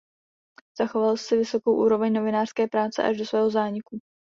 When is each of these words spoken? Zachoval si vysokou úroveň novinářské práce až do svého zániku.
Zachoval 0.79 1.17
si 1.17 1.35
vysokou 1.37 1.75
úroveň 1.85 2.13
novinářské 2.13 2.67
práce 2.67 3.03
až 3.03 3.17
do 3.17 3.25
svého 3.25 3.49
zániku. 3.49 3.99